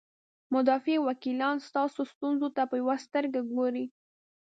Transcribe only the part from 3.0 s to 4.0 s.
سترګې ګوري.